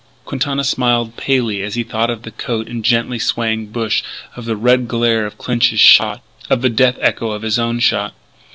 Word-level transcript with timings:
Quintana 0.25 0.63
smiled 0.63 1.15
palely 1.15 1.61
as 1.61 1.75
he 1.75 1.83
thought 1.83 2.09
of 2.09 2.23
the 2.23 2.31
coat 2.31 2.67
and 2.67 2.79
the 2.83 2.87
gently 2.87 3.19
swaying 3.19 3.67
bush 3.67 4.01
of 4.35 4.45
the 4.45 4.55
red 4.55 4.87
glare 4.87 5.27
of 5.27 5.37
Clinch's 5.37 5.79
shot, 5.79 6.23
of 6.49 6.63
the 6.63 6.69
death 6.71 6.97
echo 7.01 7.29
of 7.29 7.43
his 7.43 7.59
own 7.59 7.77
shot. 7.79 8.15